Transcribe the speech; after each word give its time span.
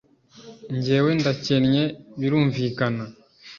jyewe 0.83 1.11
ndakennye 1.19 1.83
birumvikana 2.19 3.03